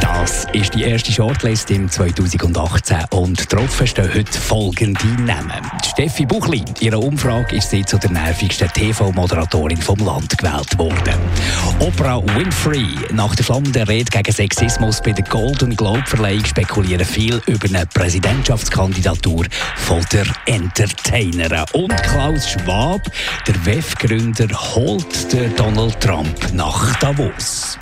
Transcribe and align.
Das 0.00 0.46
ist 0.52 0.74
die 0.74 0.84
erste 0.84 1.10
Shortlist 1.10 1.70
im 1.70 1.90
2018 1.90 2.98
und 3.10 3.52
drauf 3.52 3.82
stehen 3.84 4.08
heute 4.14 4.38
folgende 4.38 5.04
Namen. 5.22 5.70
Steffi 5.84 6.26
Buchli. 6.26 6.58
In 6.58 6.86
ihrer 6.86 6.98
Umfrage 6.98 7.56
ist 7.56 7.70
sie 7.70 7.84
zu 7.84 7.98
der 7.98 8.10
nervigsten 8.10 8.68
TV-Moderatorin 8.68 9.80
vom 9.80 9.98
Land 9.98 10.36
gewählt 10.38 10.78
worden. 10.78 11.14
Oprah 11.80 12.22
Winfrey. 12.36 12.86
Nach 13.12 13.34
der 13.34 13.44
flammenden 13.44 13.82
Rede 13.84 14.10
gegen 14.10 14.32
Sexismus 14.32 15.00
bei 15.02 15.12
der 15.12 15.24
Golden 15.24 15.74
Globe-Verleihung 15.74 16.44
spekulieren 16.44 17.04
viel 17.04 17.40
über 17.46 17.68
eine 17.68 17.86
Präsidentschaftskandidatur 17.86 19.46
von 19.76 20.04
der 20.12 20.26
Entertainerin. 20.46 21.64
Und 21.72 21.96
Klaus 22.02 22.50
Schwab, 22.50 23.00
der 23.46 23.66
WEF-Gründer, 23.66 24.48
holt 24.74 25.32
Donald 25.58 26.00
Trump 26.00 26.52
nach 26.52 26.96
Davos. 26.98 27.78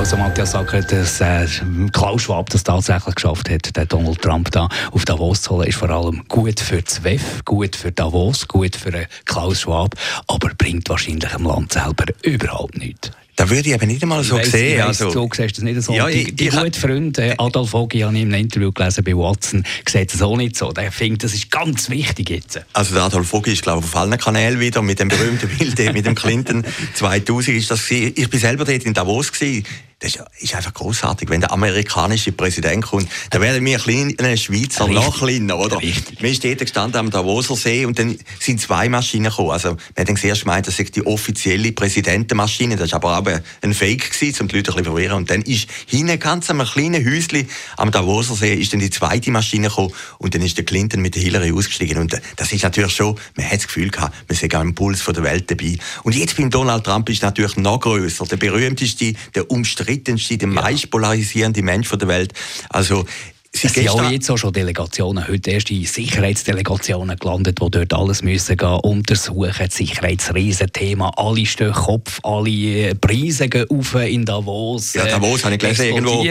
Also 0.00 0.16
Matthias 0.16 0.52
sagt, 0.52 0.92
dass 0.92 1.20
äh, 1.20 1.46
Klaus 1.92 2.22
Schwab 2.22 2.48
das 2.48 2.64
tatsächlich 2.64 3.14
geschafft 3.16 3.50
hat, 3.50 3.76
den 3.76 3.86
Donald 3.86 4.22
Trump 4.22 4.50
da 4.50 4.66
auf 4.92 5.04
Davos 5.04 5.42
zu 5.42 5.50
holen, 5.50 5.68
ist 5.68 5.76
vor 5.76 5.90
allem 5.90 6.22
gut 6.26 6.58
für 6.58 6.80
das 6.80 7.04
WEF, 7.04 7.44
gut 7.44 7.76
für 7.76 7.92
Davos, 7.92 8.48
gut 8.48 8.76
für 8.76 8.94
äh, 8.94 9.06
Klaus 9.26 9.60
Schwab, 9.60 9.94
aber 10.26 10.52
bringt 10.56 10.88
wahrscheinlich 10.88 11.30
dem 11.30 11.44
Land 11.44 11.74
selber 11.74 12.06
überhaupt 12.22 12.78
nichts. 12.78 13.10
Da 13.36 13.48
würde 13.48 13.68
ich 13.68 13.74
eben 13.74 13.86
nicht 13.88 14.02
einmal 14.02 14.24
so 14.24 14.36
weiss, 14.36 14.50
sehen. 14.50 14.78
Weiss, 14.80 15.02
also, 15.02 15.10
so 15.10 15.28
siehst 15.34 15.58
du 15.58 15.60
das 15.60 15.64
nicht 15.64 15.82
so. 15.82 15.92
Ja, 15.92 16.08
die 16.08 16.32
die 16.32 16.48
ich- 16.48 16.56
gute 16.56 16.80
Freund 16.80 17.18
äh, 17.18 17.34
Adolf 17.36 17.74
Ogi 17.74 18.00
habe 18.00 18.16
ich 18.16 18.22
im 18.22 18.32
Interview 18.32 18.72
gelesen 18.72 19.04
bei 19.04 19.14
Watson, 19.14 19.64
sieht 19.86 20.14
das 20.14 20.22
auch 20.22 20.36
nicht 20.36 20.56
so. 20.56 20.72
Der 20.72 20.90
findet, 20.90 21.24
das 21.24 21.34
ist 21.34 21.50
ganz 21.50 21.90
wichtig 21.90 22.30
jetzt. 22.30 22.58
also 22.72 22.94
der 22.94 23.04
Adolf 23.04 23.28
Vogt 23.28 23.48
ist, 23.48 23.62
glaube 23.62 23.80
ich, 23.80 23.84
auf 23.84 23.96
allen 23.96 24.16
Kanälen 24.16 24.60
wieder 24.60 24.80
mit 24.80 24.98
dem 24.98 25.08
berühmten 25.08 25.48
Bild 25.48 25.78
mit 25.94 26.06
dem 26.06 26.14
Clinton 26.14 26.64
2000 26.94 27.58
ist 27.58 27.70
das 27.70 27.86
gewesen. 27.86 28.14
Ich 28.16 28.30
bin 28.30 28.40
selber 28.40 28.64
dort 28.64 28.82
in 28.84 28.94
Davos 28.94 29.30
gewesen. 29.30 29.64
Das 30.00 30.16
ist- 30.40 30.54
einfach 30.54 30.72
großartig, 30.74 31.28
wenn 31.28 31.40
der 31.42 31.52
amerikanische 31.52 32.32
Präsident 32.32 32.84
kommt. 32.86 33.06
Da 33.28 33.40
werden 33.40 33.64
wir 33.64 33.78
kleine 33.78 34.14
Schweizer 34.38 34.86
Richtig. 34.86 34.94
noch 35.04 35.18
kleiner, 35.18 35.58
oder? 35.58 35.76
Richtig. 35.78 36.22
Wir 36.22 36.34
stehen 36.34 36.56
gestanden 36.56 36.98
am 36.98 37.10
Davoser 37.10 37.54
See 37.54 37.84
und 37.84 37.98
dann 37.98 38.18
sind 38.40 38.60
zwei 38.62 38.88
Maschinen 38.88 39.24
gekommen. 39.30 39.50
Also, 39.50 39.76
wir 39.94 40.04
haben 40.04 40.16
zuerst 40.16 40.42
gemeint, 40.42 40.66
das 40.66 40.78
sei 40.78 40.84
die 40.84 41.04
offizielle 41.06 41.72
Präsidentenmaschine. 41.72 42.76
Das 42.76 42.92
war 42.92 43.04
aber 43.04 43.18
auch 43.36 43.40
ein 43.62 43.74
Fake 43.74 44.10
gewesen, 44.10 44.42
um 44.42 44.48
die 44.48 44.56
Leute 44.56 44.70
ein 44.72 44.76
bisschen 44.76 44.84
zu 44.86 44.90
verwirren. 44.90 45.16
Und 45.18 45.30
dann 45.30 45.42
ist 45.42 45.68
hinten 45.86 46.18
ganz 46.18 46.48
am 46.50 46.64
kleinen 46.64 47.04
Häuschen 47.04 47.46
am 47.76 47.90
Davoser 47.90 48.34
See 48.34 48.54
ist 48.54 48.72
dann 48.72 48.80
die 48.80 48.90
zweite 48.90 49.30
Maschine 49.30 49.68
gekommen 49.68 49.92
und 50.18 50.34
dann 50.34 50.40
ist 50.42 50.56
der 50.56 50.64
Clinton 50.64 51.02
mit 51.02 51.14
der 51.14 51.22
Hillary 51.22 51.52
ausgestiegen. 51.52 51.98
Und 51.98 52.18
das 52.36 52.52
ist 52.52 52.62
natürlich 52.62 52.94
schon, 52.94 53.18
man 53.36 53.44
hat 53.46 53.58
das 53.58 53.66
Gefühl 53.66 53.90
gehabt, 53.90 54.14
man 54.28 54.36
sei 54.38 54.50
am 54.56 54.74
Puls 54.74 55.02
von 55.02 55.12
der 55.12 55.24
Welt 55.24 55.50
dabei. 55.50 55.76
Und 56.04 56.14
jetzt 56.14 56.36
beim 56.38 56.48
Donald 56.48 56.84
Trump 56.84 57.08
ist 57.10 57.20
natürlich 57.22 57.56
noch 57.56 57.80
größer, 57.80 58.24
der 58.24 58.36
berühmteste, 58.38 59.12
der 59.34 59.50
umstrittenste, 59.90 60.38
der 60.38 60.48
meist 60.48 60.90
polarisierende 60.90 61.62
Mensch 61.62 61.90
der 61.90 62.08
Welt. 62.08 62.32
Also, 62.68 63.04
sie 63.52 63.66
Es 63.66 63.74
sind 63.74 63.84
ja 63.84 64.10
jetzt 64.10 64.30
auch 64.30 64.36
schon 64.38 64.52
Delegationen, 64.52 65.26
heute 65.26 65.50
erst 65.50 65.68
die 65.70 65.84
Sicherheitsdelegationen 65.84 67.16
gelandet, 67.18 67.58
die 67.60 67.70
dort 67.70 67.92
alles 67.92 68.22
müssen 68.22 68.56
gehen, 68.56 68.68
untersuchen, 68.82 69.52
das 69.58 69.74
Sicherheitsriesenthema, 69.74 71.10
alle 71.16 71.44
stehen 71.46 71.72
Kopf, 71.72 72.20
alle 72.22 72.48
äh, 72.50 72.94
Preise 72.94 73.48
gehen 73.48 73.66
auf 73.68 73.94
in 73.96 74.24
Davos. 74.24 74.94
Ja, 74.94 75.04
äh, 75.04 75.10
Davos 75.10 75.44
habe 75.44 75.54
ich 75.54 75.60
gelesen, 75.60 75.86
irgendwo 75.86 76.22
in 76.22 76.30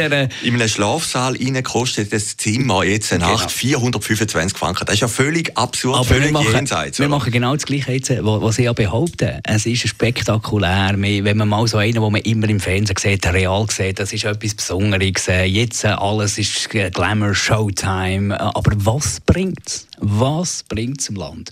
einem 0.56 0.68
Schlafsaal 0.68 1.36
rein 1.38 1.62
kostet 1.64 2.14
das 2.14 2.38
Zimmer 2.38 2.84
jetzt 2.84 3.12
eine 3.14 3.24
Nacht 3.26 3.52
425 3.52 4.58
Franken. 4.58 4.86
Das 4.86 4.96
ist 4.96 5.02
ja 5.02 5.08
völlig 5.08 5.56
absurd, 5.58 5.90
Genau. 5.90 5.98
Aber 6.00 6.10
wir 6.10 6.16
völlig 6.18 6.32
machen, 6.32 6.54
jenseits. 6.56 7.00
wir 7.00 7.06
oder? 7.08 7.16
machen 7.18 7.32
genau 7.32 7.54
das 7.54 7.66
Gleiche 7.66 7.92
jetzt, 7.92 8.10
was 8.10 8.58
ich 8.60 8.66
ja 8.66 8.74
behaupte. 8.74 9.40
Es 9.44 9.66
ist 9.66 9.88
spektakulär. 9.88 10.94
Wir- 10.98 11.24
Wenn 11.24 11.38
man 11.38 11.50
mal 11.50 11.68
so 11.68 11.78
einen, 11.78 11.94
den 11.94 12.02
man 12.02 12.16
immer 12.22 12.48
im 12.50 12.60
Fernsehen 12.60 12.96
sieht, 12.98 13.26
real 13.28 13.66
sieht, 13.70 14.00
das 14.00 14.14
ist 14.14 14.24
etwas 14.26 14.56
Besonderes. 14.56 15.28
Jetzt 15.46 15.84
äh, 15.84 15.88
alles 15.90 16.38
ist 16.38 16.74
äh, 16.76 16.90
Glamour, 17.10 17.34
Showtime. 17.34 18.34
Äh, 18.36 18.38
Aber 18.38 18.72
was 18.76 19.20
bringt 19.22 19.60
es? 19.66 19.88
Was 19.98 20.64
bringt 20.64 21.02
es 21.02 21.10
im 21.10 21.16
Land? 21.16 21.50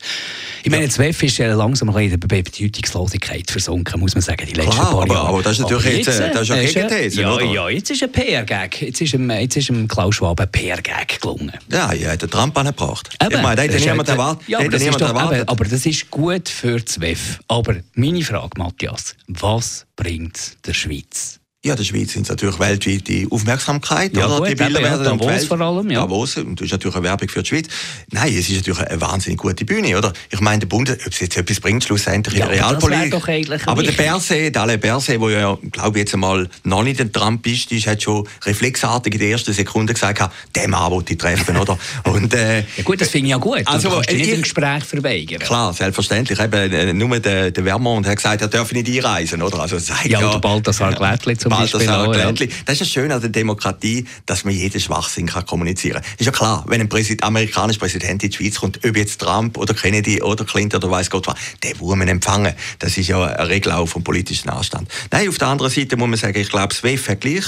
Ich 0.64 0.70
meine, 0.70 0.86
das 0.86 1.00
WEF 1.00 1.24
ist 1.24 1.40
äh, 1.40 1.52
langsam 1.54 1.90
ein 1.90 1.96
bisschen 1.96 2.14
in 2.14 2.20
der 2.20 2.28
Bedeutungslosigkeit 2.28 3.50
versunken, 3.50 4.00
muss 4.00 4.14
man 4.14 4.22
sagen, 4.22 4.46
die 4.48 4.54
letzten 4.54 4.72
Klar, 4.72 4.92
paar 4.92 5.02
aber- 5.02 5.14
Jahre. 5.14 5.28
aber 5.30 5.42
das 5.44 5.54
ist 5.54 5.60
natürlich 5.62 6.06
jetzt, 6.06 6.20
äh, 6.20 6.32
das 6.32 6.44
ist 6.44 6.52
eine 6.52 6.62
äh, 6.62 6.68
Gegenthese, 6.74 7.22
ja, 7.22 7.34
oder? 7.34 7.46
Ja, 7.46 7.70
jetzt 7.70 7.90
ist 7.90 8.04
ein 8.04 8.12
PR-Gag. 8.12 8.82
Jetzt 8.84 9.02
ist 9.02 9.14
dem, 9.14 9.30
jetzt 9.32 9.58
ist 9.58 9.70
dem 9.70 9.88
Klaus 9.88 10.16
Schwab 10.16 10.40
ein 10.40 10.52
PR-Gag 10.52 11.20
gelungen. 11.22 11.52
Ja, 11.72 11.92
ja, 11.94 12.12
hat 12.12 12.22
der 12.22 12.30
Trump 12.30 12.56
angebracht. 12.58 13.10
Eben, 13.22 13.36
ich 13.36 13.42
meine, 13.42 13.56
da 13.56 13.62
hätte 13.64 13.80
niemand 13.80 14.08
ja- 14.08 14.14
erwartet. 14.14 14.48
Ja, 14.48 14.60
aber 14.60 14.70
das, 14.70 14.82
ist 14.84 14.94
doch, 15.02 15.08
erwartet. 15.10 15.40
eben, 15.40 15.50
aber 15.50 15.66
das 15.66 15.86
ist 15.86 16.12
gut 16.12 16.48
für 16.50 16.80
das 16.80 17.02
WEF. 17.02 17.40
Aber 17.48 17.76
meine 17.96 18.22
Frage, 18.22 18.52
Matthias, 18.58 19.16
was 19.28 19.86
bringt 19.96 20.58
der 20.68 20.74
Schweiz? 20.74 21.40
Ja, 21.68 21.76
der 21.76 21.84
Schweiz 21.84 22.14
sind 22.14 22.30
natürlich 22.30 22.60
weltweite 22.60 23.28
Aufmerksamkeit. 23.30 24.16
Ja, 24.16 24.28
oder? 24.28 24.38
gut, 24.38 24.50
die 24.50 24.56
Bilder 24.56 24.80
ja, 24.82 24.90
werden 25.00 25.20
die 25.20 25.26
Davos 25.26 25.46
vor 25.46 25.60
allem, 25.60 25.90
ja. 25.92 26.02
Davos, 26.02 26.38
und 26.38 26.60
das 26.60 26.66
ist 26.66 26.72
natürlich 26.72 26.96
eine 26.96 27.04
Werbung 27.06 27.30
für 27.30 27.44
die 27.44 27.50
Schweiz. 27.50 27.68
Nein, 28.12 28.30
es 28.38 28.50
ist 28.50 28.56
natürlich 28.68 28.80
eine 28.90 29.02
wahnsinnig 29.02 29.40
gute 29.40 29.66
Bühne, 29.66 29.98
oder? 29.98 30.14
Ich 30.30 30.40
meine, 30.40 30.60
der 30.60 30.68
Bund, 30.68 30.90
ob 30.90 30.98
es 31.12 31.20
jetzt 31.20 31.36
etwas 31.38 31.60
bringt, 31.60 31.84
schlussendlich 31.84 32.38
Ja, 32.40 32.46
in 32.46 32.52
der 32.54 32.66
aber 32.66 32.78
Realpolitik. 32.90 33.12
doch 33.12 33.28
eigentlich 33.28 33.68
aber 33.68 33.84
der. 33.84 33.92
Berset, 33.92 34.56
der 34.56 34.62
Alain 34.62 34.80
Berset, 34.80 35.22
der 35.22 35.30
ja, 35.30 35.58
glaube 35.72 35.98
ich, 35.98 36.04
jetzt 36.06 36.14
einmal 36.14 36.50
noch 36.64 36.84
nicht 36.84 37.02
ein 37.02 37.12
Trumpist 37.12 37.72
ist, 37.72 37.88
hat 37.88 38.02
schon 38.02 38.28
reflexartig 38.46 39.14
in 39.14 39.20
der 39.20 39.30
ersten 39.30 39.54
Sekunde 39.54 39.94
gesagt, 39.94 40.22
den 40.56 40.70
Mann 40.70 40.92
wollte 40.92 41.14
ich 41.14 41.18
treffen, 41.20 41.58
oder? 41.58 41.78
Und, 42.06 42.34
äh, 42.34 42.60
Ja 42.60 42.84
gut, 42.84 43.02
das 43.02 43.10
finde 43.10 43.28
ich 43.28 43.32
ja 43.32 43.38
gut. 43.38 43.62
Also, 43.66 43.90
du 43.90 43.96
kannst 43.96 44.12
nicht 44.14 44.28
ich- 44.28 44.34
ein 44.34 44.42
Gespräch 44.42 44.84
verweigern. 44.84 45.40
Klar, 45.40 45.74
selbstverständlich. 45.74 46.40
Eben, 46.40 46.72
äh, 46.74 46.94
nur 46.94 47.20
der, 47.20 47.52
der 47.52 47.64
Vermont 47.64 48.06
hat 48.08 48.16
gesagt, 48.18 48.42
er 48.42 48.48
darf 48.48 48.72
nicht 48.72 48.88
einreisen, 48.88 49.42
oder? 49.42 49.60
Also, 49.60 49.78
sagt 49.80 50.06
Ja, 50.06 50.20
und 50.20 50.34
der 50.34 50.40
Balthasar 50.40 50.94
Glättli 50.94 51.38
zum 51.38 51.52
Beispiel 51.58 51.80
Balthasar 51.80 52.08
auch, 52.08 52.16
ja. 52.16 52.32
Glättli. 52.32 52.50
Das 52.66 52.74
ist 52.74 52.82
das 52.82 52.90
Schöne 52.90 53.16
an 53.16 53.22
der 53.22 53.30
Demokratie, 53.30 54.06
dass 54.26 54.44
man 54.44 54.54
jeden 54.54 54.80
Schwachsinn 54.80 55.28
kann 55.28 55.46
kommunizieren 55.46 56.02
kann. 56.02 56.12
Ist 56.18 56.26
ja 56.26 56.32
klar, 56.32 56.64
wenn 56.68 56.82
ein 56.82 56.90
Präsid 56.90 57.24
amerikanischer 57.24 57.80
Präsident 57.80 58.24
in 58.24 58.30
die 58.30 58.36
Schweiz 58.36 58.60
kommt, 58.60 58.86
ob 58.86 58.96
jetzt 58.96 59.20
Trump 59.20 59.58
oder 59.58 59.74
Kennedy 59.74 60.22
oder 60.22 60.46
Clinton 60.46 60.78
oder 60.84 60.92
weiß 60.92 61.10
Gott 61.10 61.28
was, 61.28 61.36
den 61.64 61.78
muss 61.80 61.96
man 61.96 62.08
empfangen. 62.08 62.54
Das 62.80 62.98
ist 62.98 63.08
ja 63.08 63.24
eine 63.24 63.50
Regel 63.50 63.72
auch 63.72 63.88
vom 63.88 64.04
politischen 64.04 64.50
Anstand. 64.50 64.90
Nein, 65.12 65.30
auf 65.30 65.38
der 65.38 65.48
anderen 65.48 65.72
Seite 65.72 65.98
muss 65.98 66.08
man 66.08 66.18
sagen, 66.18 66.40
ich 66.40 66.50
glaube, 66.50 66.70
das 66.70 66.84
WEF 66.84 67.08
hat 67.10 67.22
gleich, 67.22 67.46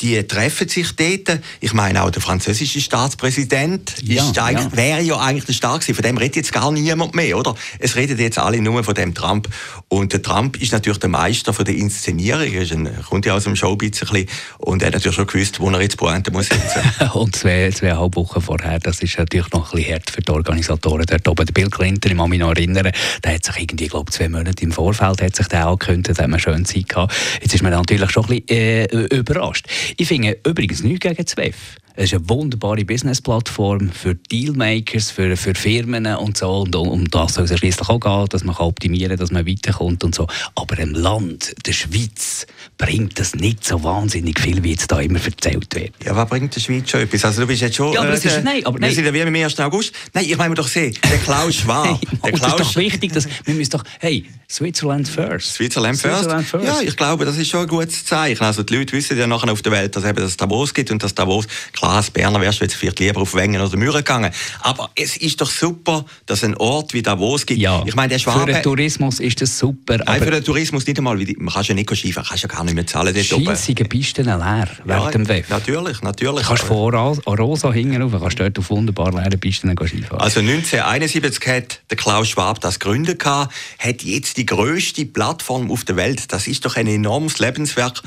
die 0.00 0.22
treffen 0.26 0.68
sich 0.68 0.94
dort. 0.96 1.40
Ich 1.60 1.72
meine, 1.72 2.02
auch 2.02 2.10
der 2.10 2.20
französische 2.22 2.80
Staatspräsident 2.80 3.94
Ja, 4.02 4.30
ja. 4.34 4.76
wäre 4.76 5.00
ja 5.00 5.18
eigentlich 5.18 5.44
der 5.44 5.52
Stark 5.52 5.80
gewesen. 5.80 5.94
Von 5.94 6.02
dem 6.02 6.16
redet 6.16 6.36
jetzt 6.36 6.52
gar 6.52 6.70
niemand 6.72 7.14
mehr, 7.14 7.38
oder? 7.38 7.54
Es 7.78 7.96
redet 7.96 8.18
jetzt 8.18 8.38
alle 8.38 8.60
nur 8.60 8.82
von 8.84 8.94
dem 8.94 9.14
Trump. 9.14 9.48
Und 9.88 10.12
der 10.12 10.22
Trump 10.22 10.60
ist 10.60 10.72
natürlich 10.72 10.98
der 10.98 11.10
Meister 11.10 11.52
von 11.52 11.64
der 11.64 11.74
Inszenierung. 11.74 12.52
Er 12.52 12.62
ist 12.62 12.72
ein, 12.72 12.88
kommt 13.24 13.26
ja 13.26 13.34
aus 13.36 13.44
dem 13.44 13.56
Showbiz 13.56 14.02
ein 14.02 14.08
bisschen. 14.08 14.28
Und 14.58 14.82
er 14.82 14.88
hat 14.88 14.94
natürlich 14.94 15.16
schon 15.16 15.26
gewusst, 15.26 15.60
wo 15.60 15.70
er 15.70 15.80
jetzt 15.80 15.96
Pointe 15.96 16.30
muss 16.30 16.48
setzen. 16.48 16.82
Und 17.14 17.34
zwei, 17.34 17.70
zweieinhalb 17.70 18.16
Wochen 18.16 18.40
vorher, 18.40 18.78
das 18.78 19.00
ist 19.00 19.18
natürlich 19.18 19.50
noch 19.50 19.72
ein 19.72 19.76
bisschen 19.76 19.94
hart 19.94 20.10
für 20.10 20.20
die 20.20 20.32
Organisatoren 20.32 21.06
dort 21.06 21.28
oben. 21.28 21.46
Der 21.46 21.52
Bill 21.52 21.70
Clinton, 21.70 22.12
ich 22.12 22.18
kann 22.18 22.30
mich 22.30 22.38
noch 22.38 22.50
erinnern, 22.50 22.90
der 23.22 23.34
hat 23.34 23.44
sich 23.44 23.56
irgendwie, 23.58 23.88
glaube 23.88 24.12
zwei 24.12 24.28
Monate 24.28 24.62
im 24.62 24.72
Vorfeld 24.72 25.22
hat 25.22 25.36
sich 25.36 25.48
der 25.48 25.66
angekündigt, 25.66 26.20
hat 26.20 26.28
man 26.28 26.38
schön 26.38 26.64
Zeit 26.64 26.88
gehabt. 26.88 27.14
Jetzt 27.40 27.54
ist 27.54 27.62
man 27.62 27.72
natürlich 27.72 28.10
schon 28.10 28.24
ein 28.24 28.42
bisschen 28.42 28.50
äh, 28.50 29.16
überrascht. 29.16 29.66
Ich 29.96 30.08
finde 30.08 30.36
übrigens 30.44 30.82
nichts 30.82 31.00
gegen 31.00 31.26
ZWEF. 31.26 31.56
Es 31.96 32.06
ist 32.06 32.14
eine 32.14 32.28
wunderbare 32.28 32.84
Businessplattform 32.84 33.88
für 33.88 34.16
Dealmakers, 34.16 35.12
für, 35.12 35.36
für 35.36 35.54
Firmen 35.54 36.06
und 36.16 36.36
so. 36.36 36.62
Und 36.62 36.74
um, 36.74 37.08
das 37.08 37.34
soll 37.34 37.44
es 37.44 37.50
ja 37.50 37.56
schliesslich 37.56 37.88
auch 37.88 38.00
gehen, 38.00 38.26
dass 38.30 38.42
man 38.42 38.56
optimieren 38.56 39.10
kann, 39.10 39.18
dass 39.18 39.30
man 39.30 39.46
weiterkommt 39.46 40.02
und 40.02 40.12
so. 40.12 40.26
Aber 40.56 40.76
im 40.80 40.92
Land, 40.92 41.54
der 41.64 41.72
Schweiz, 41.72 42.48
bringt 42.78 43.13
das 43.14 43.34
nicht 43.34 43.64
so 43.64 43.82
wahnsinnig 43.82 44.38
viel, 44.40 44.62
wie 44.62 44.70
jetzt 44.72 44.90
da 44.90 45.00
immer 45.00 45.18
erzählt 45.24 45.74
wird. 45.74 45.92
Ja, 46.04 46.14
was 46.16 46.28
bringt 46.28 46.54
der 46.54 46.60
Schweiz 46.60 46.90
schon 46.90 47.00
etwas? 47.00 47.24
Also 47.24 47.42
du 47.42 47.46
bist 47.46 47.62
jetzt 47.62 47.76
schon... 47.76 47.92
Ja, 47.92 48.00
aber 48.00 48.10
äh, 48.10 48.14
es 48.14 48.24
ist- 48.24 48.44
nein, 48.44 48.64
aber 48.64 48.76
Wir 48.76 48.80
nein. 48.86 48.94
sind 48.94 49.04
ja 49.06 49.12
wie 49.14 49.22
am 49.22 49.34
1. 49.34 49.58
August. 49.60 49.92
Nein, 50.12 50.24
ich 50.28 50.36
meine 50.36 50.54
doch 50.54 50.68
sehen, 50.68 50.94
der 51.10 51.18
Klaus 51.18 51.54
Schwab. 51.56 51.86
Hey, 51.86 51.98
der 52.22 52.30
das 52.32 52.40
ist 52.40 52.46
Klaus 52.46 52.58
doch 52.72 52.76
wichtig, 52.76 53.12
dass 53.12 53.26
wir 53.44 53.54
müssen 53.54 53.70
doch, 53.70 53.84
hey, 54.00 54.24
Switzerland 54.54 55.08
first. 55.08 55.54
Switzerland 55.54 55.98
first. 55.98 56.20
Switzerland 56.20 56.46
first. 56.46 56.64
Ja, 56.64 56.80
ich 56.80 56.96
glaube, 56.96 57.24
das 57.24 57.36
ist 57.36 57.48
schon 57.48 57.62
ein 57.62 57.66
gutes 57.66 58.04
Zeichen. 58.04 58.44
Also 58.44 58.62
die 58.62 58.76
Leute 58.76 58.92
wissen 58.92 59.18
ja 59.18 59.26
nachher 59.26 59.50
auf 59.50 59.62
der 59.62 59.72
Welt, 59.72 59.96
dass 59.96 60.04
eben 60.04 60.20
das 60.20 60.36
Davos 60.36 60.72
gibt 60.72 60.92
und 60.92 61.02
das 61.02 61.12
Davos, 61.12 61.46
klar, 61.72 61.96
als 61.96 62.12
Berner 62.12 62.40
wärst 62.40 62.60
du 62.60 62.64
jetzt 62.64 62.76
vielleicht 62.76 63.00
lieber 63.00 63.20
auf 63.20 63.34
Wengen 63.34 63.60
oder 63.60 63.76
Müren 63.76 63.96
gegangen. 63.96 64.30
Aber 64.60 64.90
es 64.94 65.16
ist 65.16 65.40
doch 65.40 65.50
super, 65.50 66.04
dass 66.26 66.44
ein 66.44 66.56
Ort 66.56 66.94
wie 66.94 67.02
Davos 67.02 67.46
gibt. 67.46 67.58
Ja, 67.60 67.82
ich 67.84 67.96
meine, 67.96 68.10
der 68.10 68.20
Schwabe, 68.20 68.40
für 68.40 68.46
den 68.46 68.62
Tourismus 68.62 69.18
ist 69.18 69.40
das 69.40 69.58
super. 69.58 69.98
Nein, 69.98 70.22
für 70.22 70.30
den 70.30 70.44
Tourismus 70.44 70.86
nicht 70.86 70.98
einmal. 70.98 71.16
Man 71.16 71.52
kann 71.52 71.64
ja 71.64 71.74
nicht 71.74 71.90
Skifahren, 71.92 72.28
kannst 72.28 72.44
ja 72.44 72.48
gar 72.48 72.62
nicht 72.62 72.74
mehr 72.74 72.86
zahlen. 72.86 73.12
Scheissige 73.24 73.86
Pisten 73.86 74.26
leer 74.26 74.68
während 74.84 75.04
ja, 75.04 75.10
dem 75.10 75.28
WEF. 75.28 75.48
Natürlich, 75.48 76.00
natürlich. 76.02 76.42
Du 76.42 76.48
kannst 76.48 76.62
von 76.62 76.94
Arosa 76.94 77.72
hinten 77.72 78.00
rauf, 78.02 78.12
kannst 78.20 78.38
dort 78.38 78.56
auf 78.56 78.70
wunderbar 78.70 79.10
leeren 79.10 79.40
Pisten 79.40 79.74
Skifahren. 79.76 80.20
Also 80.20 80.38
1971 80.38 81.44
hat 81.48 81.80
der 81.90 81.96
Klaus 81.96 82.28
Schwab 82.28 82.60
das 82.60 82.78
gegründet, 82.78 83.24
hat 83.24 84.02
jetzt 84.02 84.36
die 84.36 84.43
grösste 84.46 85.04
Plattform 85.06 85.70
auf 85.70 85.84
der 85.84 85.96
Welt. 85.96 86.32
Das 86.32 86.46
ist 86.46 86.64
doch 86.64 86.76
ein 86.76 86.86
enormes 86.86 87.38
Lebenswerk. 87.38 88.02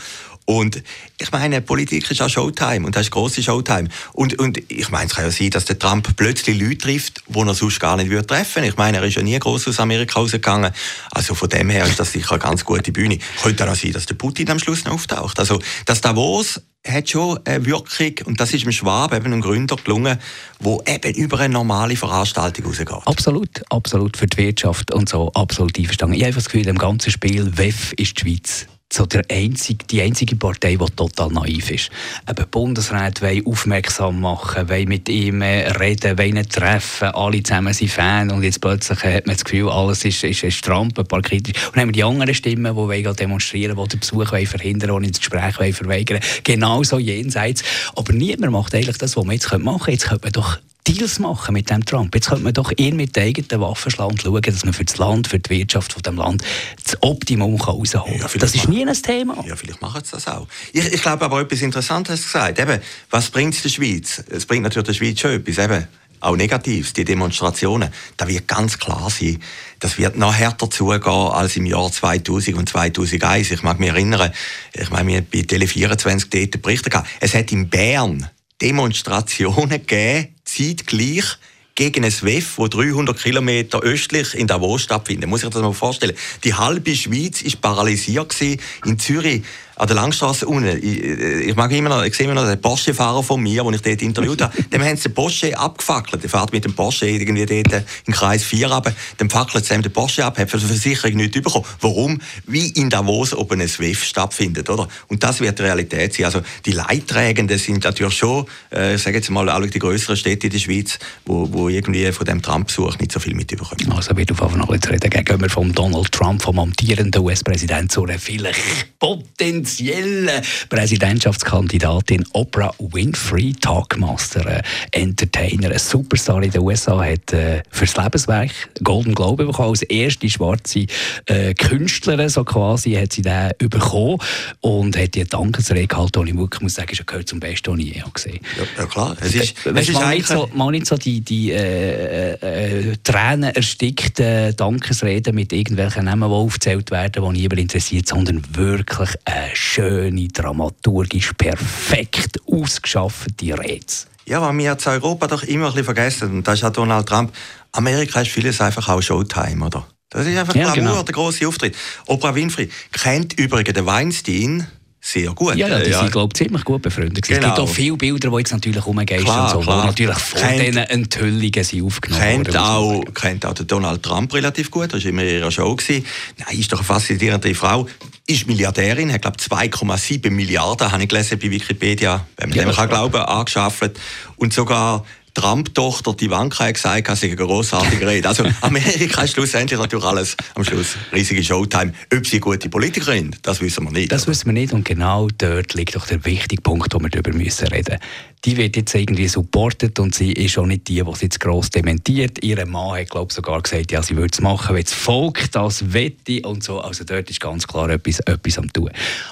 Und 0.50 0.82
ich 1.18 1.30
meine, 1.34 1.62
Politik 1.62 2.10
ist 2.10 2.22
auch 2.22 2.30
Showtime 2.30 2.86
und 2.86 2.96
das 2.96 3.08
ist 3.08 3.12
grosse 3.12 3.44
Showtime. 3.44 3.90
Und, 4.14 4.40
und 4.40 4.58
ich 4.72 4.90
meine, 4.90 5.08
es 5.08 5.16
kann 5.16 5.26
ja 5.26 5.32
sein, 5.32 5.50
dass 5.50 5.66
der 5.66 5.78
Trump 5.78 6.16
plötzlich 6.16 6.58
Leute 6.58 6.78
trifft, 6.78 7.22
die 7.28 7.38
er 7.38 7.54
sonst 7.54 7.82
gar 7.82 7.98
nicht 7.98 8.10
würde 8.10 8.26
treffen 8.26 8.64
Ich 8.64 8.78
meine, 8.78 9.00
er 9.00 9.04
ist 9.04 9.16
ja 9.16 9.24
nie 9.24 9.38
groß 9.38 9.68
aus 9.68 9.82
Amerika 9.82 10.20
rausgegangen. 10.20 10.72
Also 11.12 11.36
von 11.36 11.50
dem 11.50 11.70
her 11.70 11.86
ist 11.86 12.00
das 12.00 12.14
sicher 12.14 12.32
eine 12.32 12.40
ganz 12.40 12.64
gute 12.64 12.94
Bühne. 12.94 13.20
Könnte 13.44 13.70
auch 13.70 13.76
sein, 13.76 13.92
dass 13.92 14.06
der 14.06 14.16
Putin 14.16 14.50
am 14.50 14.60
Schluss 14.60 14.86
noch 14.86 14.94
auftaucht. 14.94 15.38
Also 15.38 15.60
das 15.86 16.00
Davos 16.00 16.62
hat 16.86 17.10
schon 17.10 17.40
eine 17.46 17.66
Wirkung, 17.66 18.14
und 18.26 18.40
das 18.40 18.54
ist 18.54 18.64
dem 18.64 18.72
Schwab, 18.72 19.14
eben 19.14 19.26
einem 19.26 19.42
Gründer, 19.42 19.76
gelungen, 19.76 20.20
wo 20.60 20.82
eben 20.88 21.14
über 21.16 21.40
eine 21.40 21.54
normale 21.54 21.96
Veranstaltung 21.96 22.66
rausgeht. 22.66 22.90
Absolut, 23.06 23.64
absolut 23.70 24.18
für 24.18 24.28
die 24.28 24.38
Wirtschaft 24.38 24.94
und 24.94 25.10
so, 25.10 25.32
absolut 25.34 25.78
einverstanden. 25.78 26.16
Ich 26.16 26.24
habe 26.24 26.34
das 26.34 26.46
Gefühl, 26.46 26.68
im 26.68 26.78
ganzen 26.78 27.12
Spiel 27.12 27.58
WEF 27.58 27.94
ist 27.94 28.18
die 28.18 28.22
Schweiz 28.22 28.68
so 28.92 29.06
der 29.06 29.24
einzige, 29.30 29.86
die 29.86 30.02
einzige 30.02 30.36
Partei, 30.36 30.76
die 30.76 30.86
total 30.96 31.30
naiv 31.30 31.72
ist. 31.72 31.90
Eben 32.30 32.46
Bundesrat 32.50 33.22
will 33.22 33.44
aufmerksam 33.46 34.22
machen, 34.22 34.70
will 34.70 34.86
mit 34.86 35.10
ihm 35.10 35.42
reden, 35.42 36.18
will 36.18 36.38
ihn 36.38 36.50
treffen, 36.50 37.10
alle 37.10 37.44
zusammen 37.44 37.74
sind 37.74 37.92
Fan 37.92 38.32
und 38.32 38.44
jetzt 38.44 38.62
plötzlich 38.62 39.04
hat 39.04 39.28
man 39.28 39.36
das 39.36 39.44
Gefühl, 39.44 39.70
alles 39.70 40.06
ist, 40.06 40.24
ist, 40.24 40.44
ist 40.44 40.64
Trump, 40.64 40.98
ein 40.98 41.06
paar 41.06 41.22
kritisch. 41.22 41.66
Und 41.68 41.76
dann 41.76 41.82
haben 41.82 41.90
wir 41.90 41.94
die 41.94 42.04
anderen 42.04 42.34
Stimmen, 42.34 42.74
die 42.74 42.78
wollen 42.78 43.16
demonstrieren, 43.16 43.78
die 43.78 43.88
den 43.90 44.00
Besuch 44.00 44.32
wollen 44.32 44.48
verhindern, 44.48 45.02
die 45.04 45.12
das 45.12 45.20
Gespräch 45.20 45.60
wollen 45.60 45.74
verweigern. 45.74 46.20
Genauso 46.44 46.98
jenseits. 46.98 47.64
Aber 47.96 48.14
niemand 48.14 48.54
macht 48.54 48.74
eigentlich 48.74 48.98
das, 48.98 49.18
was 49.18 49.26
man 49.26 49.34
jetzt 49.34 49.52
machen 49.58 49.98
könnte. 49.98 50.12
Jetzt 50.24 50.36
doch 50.36 50.60
Deals 50.88 51.20
machen 51.20 51.54
mit 51.54 51.70
dem 51.70 51.84
Trump. 51.84 52.16
Jetzt 52.16 52.30
könnte 52.30 52.46
man 52.46 52.54
doch 52.54 52.72
eher 52.76 52.94
mit 52.94 53.16
den 53.16 53.24
eigenen 53.24 53.62
Waffen 53.62 53.92
schlagen 53.92 54.12
und 54.12 54.22
schauen, 54.22 54.42
dass 54.42 54.64
man 54.64 54.74
für 54.74 54.86
das 54.86 54.98
Land, 54.98 55.28
für 55.28 55.38
die 55.38 55.50
Wirtschaft 55.50 55.92
von 55.92 56.02
dem 56.02 56.16
Land 56.16 56.44
das 56.84 56.98
Optimum 57.02 57.58
kann 57.58 57.76
rausholen 57.76 58.20
kann. 58.20 58.32
Ja, 58.32 58.38
das 58.40 58.56
ist 58.56 58.70
nie 58.70 58.88
ein 58.88 58.94
Thema. 58.94 59.44
Ja, 59.46 59.56
vielleicht 59.58 59.82
machen 59.82 60.02
sie 60.04 60.12
das 60.12 60.28
auch. 60.28 60.48
Ich, 60.72 60.86
ich 60.94 61.02
glaube 61.02 61.26
aber 61.26 61.42
etwas 61.42 61.62
Interessantes 61.62 62.24
gesagt. 62.24 62.58
Eben, 62.60 62.80
was 63.10 63.30
bringt 63.30 63.54
es 63.54 63.64
der 63.64 63.70
Schweiz? 63.70 64.24
Es 64.30 64.46
bringt 64.46 64.64
natürlich 64.64 64.88
der 64.88 64.94
Schweiz 64.94 65.20
schon 65.20 65.32
etwas. 65.32 65.58
Eben, 65.58 65.88
auch 66.20 66.36
Negatives, 66.36 66.94
die 66.94 67.04
Demonstrationen, 67.04 67.90
da 68.16 68.28
wird 68.28 68.48
ganz 68.48 68.80
klar 68.80 69.10
sein, 69.10 69.40
das 69.80 69.98
wird 69.98 70.18
noch 70.18 70.34
härter 70.34 70.70
zugehen 70.70 71.04
als 71.04 71.56
im 71.58 71.66
Jahr 71.66 71.92
2000 71.92 72.58
und 72.58 72.70
2001. 72.70 73.52
Ich 73.52 73.62
mag 73.62 73.80
mich 73.80 73.90
erinnern, 73.90 74.32
ich 74.74 74.90
meine, 74.90 75.10
wir 75.10 75.18
haben 75.18 75.28
bei 75.32 75.40
Tele24 75.40 76.28
dort 76.32 76.62
Berichte 76.62 76.90
gehabt. 76.90 77.08
Es 77.20 77.36
hat 77.36 77.52
in 77.52 77.70
Bern 77.70 78.30
Demonstrationen 78.62 79.70
gegeben, 79.70 80.34
zeitgleich 80.58 81.38
gegen 81.78 82.04
ein 82.04 82.14
WEF, 82.22 82.58
das 82.58 82.70
300 82.70 83.22
Kilometer 83.22 83.82
östlich 83.82 84.34
in 84.34 84.48
Davos 84.48 84.82
stattfindet. 84.82 85.30
Muss 85.30 85.44
ich 85.44 85.50
das 85.50 85.62
mal 85.62 85.74
vorstellen. 85.74 86.16
Die 86.44 86.56
halbe 86.56 86.96
Schweiz 86.96 87.44
war 87.44 87.62
paralysiert. 87.62 88.36
In 88.84 88.98
Zürich 88.98 89.44
an 89.78 89.88
der 89.88 89.96
Langstrasse 89.96 90.48
unten. 90.48 90.78
Ich, 90.78 91.00
ich, 91.02 91.56
mag 91.56 91.72
immer 91.72 91.90
noch, 91.90 92.04
ich 92.04 92.16
sehe 92.16 92.26
immer 92.26 92.34
noch 92.34 92.48
den 92.48 92.60
Porsche-Fahrer 92.60 93.22
von 93.22 93.42
mir, 93.42 93.64
den 93.64 93.74
ich 93.74 93.82
dort 93.82 94.02
interviewt 94.02 94.42
habe. 94.42 94.64
Dem 94.64 94.84
haben 94.84 94.98
sie 94.98 95.04
den 95.04 95.14
Porsche 95.14 95.58
abgefackelt. 95.58 96.24
Der 96.24 96.30
fährt 96.30 96.52
mit 96.52 96.66
dem 96.66 96.74
Porsche 96.74 97.08
irgendwie 97.08 97.46
dort 97.46 97.84
in 98.06 98.14
Kreis 98.14 98.44
4 98.44 98.72
runter. 98.72 98.94
Dann 99.18 99.30
fackelt 99.30 99.66
sie 99.66 99.80
den 99.80 99.92
Porsche 99.92 100.26
ab, 100.26 100.38
hat 100.40 100.50
für 100.50 100.58
die 100.58 100.66
Versicherung 100.66 101.16
nichts 101.18 101.40
bekommen. 101.40 101.66
Warum? 101.82 102.20
Wie 102.48 102.70
in 102.70 102.90
Davos 102.90 103.34
oben 103.34 103.62
ein 103.62 103.68
SWIFT 103.68 104.06
stattfindet, 104.06 104.70
oder? 104.70 104.88
Und 105.08 105.24
das 105.24 105.40
wird 105.42 105.60
die 105.60 105.64
Realität 105.64 106.14
sein. 106.14 106.26
Also, 106.26 106.42
die 106.66 106.72
Leidtragenden 106.72 107.60
sind 107.60 107.84
natürlich 107.84 108.18
schon, 108.18 108.46
äh, 108.74 108.96
ich 108.96 109.04
sage 109.04 109.18
jetzt 109.18 109.30
mal, 109.30 109.48
alle 109.50 109.68
die 109.68 109.80
größeren 109.80 110.18
Städte 110.18 110.48
in 110.48 110.54
der 110.54 110.60
Schweiz, 110.60 110.98
wo, 111.26 111.48
wo 111.52 111.70
irgendwie 111.70 112.12
von 112.12 112.26
dem 112.26 112.42
Trump-Besuch 112.42 112.98
nicht 112.98 113.12
so 113.12 113.20
viel 113.20 113.36
mitbekommen. 113.36 113.92
Also, 113.96 114.18
wird 114.18 114.32
auf 114.32 114.40
jeden 114.40 114.52
Fall 114.52 114.58
noch 114.58 114.74
jetzt 114.74 114.90
reden, 114.90 115.10
gehen 115.10 115.42
wir 115.42 115.50
vom 115.50 115.72
Donald 115.74 116.12
Trump, 116.12 116.42
vom 116.42 116.58
amtierenden 116.58 117.22
US-Präsidenten, 117.22 117.90
zu 117.90 118.06
einer 118.06 118.18
vielleicht 118.18 118.60
potenziellen 119.00 119.67
potenzielle 119.68 120.42
Präsidentschaftskandidatin 120.70 122.26
Oprah 122.34 122.74
Winfrey, 122.80 123.54
Talkmaster, 123.54 124.46
äh, 124.46 124.62
Entertainer, 124.92 125.72
ein 125.72 125.80
Superstar 125.80 126.42
in 126.42 126.52
den 126.52 126.62
USA, 126.62 127.04
hat 127.04 127.34
äh, 127.34 127.62
fürs 127.70 127.96
Lebenswerk 127.98 128.52
Golden 128.84 129.14
Globe 129.14 129.46
bekommen. 129.46 129.70
Als 129.70 129.82
erste 129.84 130.30
schwarze 130.30 130.86
äh, 131.26 131.54
Künstlerin, 131.54 132.30
so 132.30 132.44
quasi, 132.44 132.94
hat 132.94 133.14
sie 133.14 133.22
den 133.22 133.52
bekommen 133.70 134.20
und 134.62 134.98
hat 134.98 135.16
die 135.16 135.26
Dankesrede 135.26 135.88
gehalten, 135.88 136.20
und 136.20 136.28
ich 136.28 136.38
wirklich 136.38 136.62
muss 136.62 136.76
sagen, 136.76 136.92
ist 136.92 137.06
gehört 137.06 137.28
zum 137.28 137.40
Besten, 137.40 137.74
was 137.74 137.80
ich 137.80 137.96
je 137.96 138.04
gesehen 138.14 138.40
habe. 138.56 138.68
Ja, 138.76 138.84
ja, 138.84 138.86
klar. 138.88 139.18
Es 139.20 139.36
ist, 139.36 139.66
es 139.66 139.90
ist 139.90 139.94
mal, 139.94 140.16
nicht 140.16 140.28
so, 140.28 140.50
mal 140.54 140.72
nicht 140.72 140.86
so 140.86 140.96
die, 140.96 141.22
die 141.22 141.52
äh, 141.52 142.34
äh, 142.34 142.96
Tränen 143.04 143.56
erstickten 143.56 144.56
Dankesreden 144.56 145.36
mit 145.36 145.52
irgendwelchen 145.52 146.06
Namen, 146.06 146.30
die 146.30 146.36
aufgezählt 146.36 146.92
werden, 146.92 147.24
die 147.34 147.42
niemand 147.42 147.60
interessiert, 147.60 148.08
sondern 148.08 148.42
wirklich 148.56 149.10
eine 149.26 149.56
schöne, 149.58 150.28
dramaturgisch 150.28 151.34
perfekt 151.34 152.40
ausgeschaffte 152.46 153.58
Rede. 153.58 153.86
Ja, 154.26 154.42
was 154.42 154.56
wir 154.58 154.78
zu 154.78 154.90
Europa 154.90 155.28
doch 155.28 155.44
immer 155.44 155.68
ein 155.68 155.72
bisschen 155.72 155.86
vergessen, 155.86 156.32
und 156.32 156.48
das 156.48 156.60
ist 156.60 156.66
auch 156.66 156.72
Donald 156.72 157.08
Trump, 157.08 157.34
Amerika 157.72 158.22
ist 158.22 158.32
vieles 158.32 158.60
einfach 158.62 158.88
auch 158.90 159.02
Showtime, 159.02 159.66
oder? 159.66 159.88
Das 160.10 160.26
ist 160.26 160.38
einfach 160.38 160.56
ja, 160.56 160.74
Glamour, 160.74 160.92
genau. 160.92 161.04
der 161.04 161.14
große 161.14 161.48
Auftritt. 161.48 161.76
Oprah 162.06 162.34
Winfrey 162.34 162.70
kennt 162.92 163.34
übrigens 163.34 163.74
den 163.74 163.86
Weinstein, 163.86 164.68
sehr 165.08 165.32
gut. 165.34 165.56
Ja, 165.56 165.68
ja 165.68 165.80
die 165.80 165.90
ja. 165.90 166.00
sind, 166.00 166.12
glaube 166.12 166.34
ich, 166.34 166.38
ziemlich 166.38 166.64
gut 166.66 166.82
befreundet. 166.82 167.24
Genau. 167.24 167.38
Es 167.38 167.44
gibt 167.44 167.56
genau. 167.56 167.68
auch 167.68 167.74
viele 167.74 167.96
Bilder, 167.96 168.30
die 168.30 168.38
jetzt 168.38 168.52
natürlich 168.52 168.86
rumgehen 168.86 169.22
und 169.22 169.50
so, 169.50 169.60
klar. 169.60 169.84
wo 169.84 169.86
natürlich 169.86 170.18
vor 170.18 170.42
kennt, 170.42 170.62
diesen 170.62 170.78
Enthüllungen 170.78 171.64
sind 171.64 171.84
aufgenommen 171.84 172.24
kennt 172.24 172.48
worden. 172.48 172.58
Auch, 172.58 173.14
kennt 173.14 173.46
auch 173.46 173.54
Donald 173.54 174.04
Trump 174.04 174.34
relativ 174.34 174.70
gut, 174.70 174.94
das 174.94 175.04
war 175.04 175.10
immer 175.10 175.24
in 175.24 175.36
ihrer 175.36 175.52
Show. 175.52 175.74
Gewesen. 175.76 176.06
Nein, 176.38 176.60
ist 176.60 176.72
doch 176.72 176.80
eine 176.80 176.86
faszinierende 176.86 177.56
Frau. 177.56 177.88
Ist 178.26 178.48
Milliardärin, 178.48 179.12
hat, 179.14 179.22
glaube 179.22 179.38
ich, 179.40 179.48
2,7 179.48 180.30
Milliarden, 180.30 180.92
habe 180.92 181.02
ich 181.02 181.10
gelesen 181.10 181.40
bei 181.40 181.50
Wikipedia, 181.50 182.26
wenn 182.36 182.50
man 182.50 182.58
ja, 182.58 182.66
dem 182.66 182.74
kann 182.74 182.90
glauben, 182.90 183.22
angeschafft. 183.22 183.92
Und 184.36 184.52
sogar 184.52 185.06
Trump-Tochter 185.38 186.16
die 186.16 186.26
Ivanka 186.26 186.66
hat 186.66 186.74
gesagt, 186.74 187.10
dass 187.10 187.20
sie 187.20 187.28
eine 187.28 187.36
grossartige 187.36 188.08
Rede. 188.08 188.28
Also 188.28 188.44
Amerika 188.62 189.22
ist 189.22 189.34
schlussendlich 189.34 189.80
natürlich 189.80 190.04
alles 190.04 190.36
am 190.56 190.64
Schluss 190.64 190.96
riesige 191.14 191.44
Showtime. 191.44 191.94
Ob 192.12 192.26
sie 192.26 192.40
gute 192.40 192.70
Politikerin, 192.70 193.36
das 193.44 193.62
wissen 193.62 193.84
wir 193.84 193.92
nicht. 193.92 194.12
Das 194.12 194.24
oder? 194.24 194.32
wissen 194.32 194.48
wir 194.48 194.54
nicht 194.54 194.74
und 194.74 194.84
genau 194.84 195.28
dort 195.38 195.76
liegt 195.76 195.96
doch 195.96 196.08
der 196.08 196.26
wichtige 196.26 196.64
Punkt, 196.64 196.92
wo 196.96 197.00
wir 197.00 197.10
darüber 197.10 197.34
müssen 197.34 197.68
reden. 197.68 198.00
Die 198.46 198.58
wird 198.58 198.78
jetzt 198.78 198.96
irgendwie 198.96 199.28
supportet 199.28 200.00
und 200.00 200.16
sie 200.16 200.32
ist 200.32 200.58
auch 200.58 200.66
nicht 200.66 200.88
die, 200.88 201.04
die 201.04 201.16
sie 201.16 201.26
jetzt 201.26 201.40
gross 201.40 201.70
dementiert. 201.70 202.44
Ihre 202.44 202.66
Mann 202.66 203.00
hat 203.00 203.12
glaube 203.12 203.32
sogar 203.32 203.62
gesagt, 203.62 203.92
ja, 203.92 204.02
sie 204.02 204.16
würde 204.16 204.32
es 204.34 204.42
machen, 204.42 204.76
wenn 204.76 204.84
das 204.84 204.94
Volk 204.94 205.52
das 205.52 205.94
wette 205.94 206.42
und 206.48 206.64
so. 206.64 206.80
Also 206.80 207.04
dort 207.04 207.30
ist 207.30 207.40
ganz 207.40 207.68
klar 207.68 207.92
etwas, 207.92 208.22
etwas 208.22 208.58
am 208.58 208.74
tun. 208.74 208.90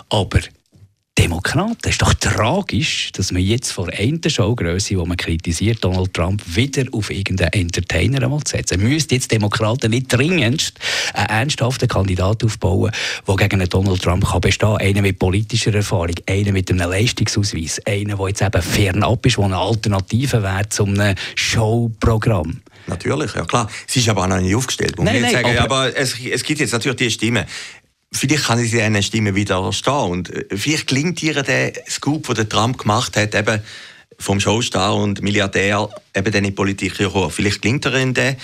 Aber 0.10 0.40
Demokraten. 1.18 1.78
Es 1.84 1.92
ist 1.92 2.02
doch 2.02 2.14
tragisch, 2.14 3.12
dass 3.14 3.32
man 3.32 3.42
jetzt 3.42 3.72
vor 3.72 3.88
einer 3.90 4.30
Showgröße, 4.30 4.98
wo 4.98 5.06
man 5.06 5.18
kritisiert, 5.18 5.84
Donald 5.84 6.14
Trump 6.14 6.44
wieder 6.46 6.84
auf 6.92 7.10
irgendeinen 7.10 7.54
Entertainer 7.54 8.40
setzen 8.46 8.82
Müsste 8.82 9.16
jetzt 9.16 9.32
Demokraten 9.32 9.92
nicht 9.92 10.12
dringendst 10.14 10.78
einen 11.14 11.30
ernsthaften 11.30 11.88
Kandidat 11.88 12.44
aufbauen, 12.44 12.92
der 13.28 13.36
gegen 13.36 13.62
einen 13.62 13.70
Donald 13.70 14.02
Trump 14.02 14.26
kann 14.26 14.42
bestehen 14.42 14.78
kann. 14.78 14.88
Einen 14.88 15.02
mit 15.02 15.18
politischer 15.18 15.74
Erfahrung, 15.74 16.16
einen 16.28 16.54
mit 16.54 16.70
einem 16.70 16.90
Leistungsausweis, 16.90 17.82
einen, 17.86 18.18
der 18.18 18.28
jetzt 18.28 18.42
eben 18.42 18.62
fernab 18.62 19.26
ist, 19.26 19.38
der 19.38 19.46
eine 19.46 19.58
Alternative 19.58 20.44
wäre 20.44 20.70
zu 20.70 20.84
einem 20.86 21.16
Showprogramm. 21.36 22.62
Natürlich, 22.88 23.34
ja 23.34 23.46
klar. 23.46 23.70
Sie 23.88 24.00
ist 24.00 24.10
aber 24.10 24.24
auch 24.24 24.28
noch 24.28 24.40
nicht 24.40 24.56
aufgestellt. 24.56 24.96
Nein, 25.00 25.22
nein, 25.22 25.32
sagen. 25.32 25.58
aber, 25.58 25.76
aber 25.76 25.98
es, 25.98 26.16
es, 26.20 26.44
gibt 26.44 26.60
jetzt 26.60 26.74
natürlich 26.74 26.98
die 26.98 27.10
Stimme 27.10 27.46
vielleicht 28.18 28.46
kann 28.46 28.60
sie 28.60 28.82
einer 28.82 29.02
Stimme 29.02 29.36
widerstehen. 29.36 29.94
Und 29.94 30.30
äh, 30.30 30.46
vielleicht 30.56 30.88
klingt 30.88 31.22
ihr 31.24 31.42
der 31.44 31.74
Scoop, 31.90 32.34
den 32.34 32.50
Trump 32.50 32.78
gemacht 32.78 33.18
hat, 33.18 33.36
eben 33.36 33.62
vom 34.18 34.40
Showstar 34.40 34.96
und 34.96 35.22
Milliardär 35.22 35.90
eben 36.16 36.32
dann 36.32 36.44
in 36.44 36.52
die 36.52 36.52
Politik 36.52 36.98
gekommen. 36.98 37.30
Vielleicht 37.30 37.62
klingt 37.62 37.86
er 37.86 37.96
in 37.96 38.14
den. 38.14 38.38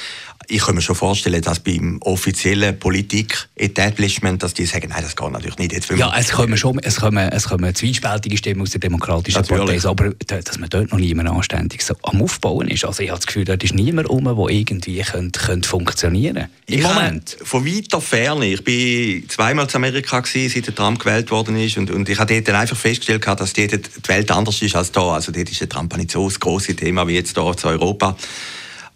ich 0.48 0.62
kann 0.66 0.76
mir 0.76 0.82
schon 0.82 0.96
vorstellen, 0.96 1.42
dass 1.42 1.60
beim 1.60 1.98
offiziellen 2.02 2.78
Politik-Establishment, 2.78 4.44
dass 4.44 4.54
die 4.54 4.66
sagen, 4.66 4.90
nein, 4.90 5.04
das 5.04 5.16
geht 5.16 5.32
natürlich 5.32 5.58
nicht. 5.58 5.72
Jetzt 5.72 5.90
ja, 5.92 6.12
es 6.18 6.32
kommen 6.32 6.58
schon 6.58 6.80
es 6.80 7.00
kommen, 7.00 7.30
es 7.30 7.48
kommen 7.48 7.74
zwiespältige 7.74 8.38
Stimmen 8.38 8.62
aus 8.62 8.72
der 8.72 8.80
demokratischen 8.80 9.44
Partei, 9.46 9.80
aber 9.84 10.12
dass 10.28 10.60
man 10.60 10.70
dort 10.70 10.92
noch 10.92 11.00
niemand 11.00 11.30
anständig 11.30 11.84
so 11.84 11.96
am 12.04 12.22
Aufbauen 12.22 12.68
ist. 12.68 12.86
Also 12.86 13.04
ich 13.04 13.10
habe 13.10 13.20
das 13.20 13.28
Gefühl, 13.28 13.46
dort 13.46 13.64
ist 13.64 13.74
niemand 13.74 14.10
um, 14.10 14.26
der 14.26 14.50
irgendwie 14.50 15.02
könnte, 15.02 15.40
könnte 15.40 15.70
funktionieren 15.70 16.48
Im 16.66 16.80
ich 16.80 16.84
Moment. 16.84 17.38
Von 17.44 17.66
weiter 17.66 18.02
Ferne. 18.02 18.48
Ich 18.48 18.66
war 18.66 19.28
zweimal 19.30 19.68
in 19.68 19.76
Amerika, 19.76 20.20
gewesen, 20.20 20.54
seit 20.54 20.68
der 20.68 20.76
Trump 20.76 21.00
gewählt 21.00 21.32
worden 21.32 21.56
ist 21.58 21.78
und, 21.78 21.92
und 21.92 22.10
ich 22.10 22.20
habe 22.20 22.42
dort 22.42 22.58
einfach 22.58 22.78
festgestellt, 22.78 23.26
dass 23.26 23.54
dort 23.54 23.72
die 23.72 24.08
Welt 24.08 24.32
anders 24.32 24.62
ist 24.62 24.76
als 24.76 24.92
hier. 24.94 25.04
Also 25.04 25.32
dort 25.32 25.50
ist 25.50 25.62
der 25.62 25.70
Trump 25.70 25.96
nicht 25.96 26.12
so 26.12 26.28
das 26.28 26.40
große 26.40 26.76
Thema 26.76 27.08
wie 27.08 27.14
jetzt 27.14 27.38
hier 27.38 27.56
in 27.64 27.70
Europa. 27.70 28.16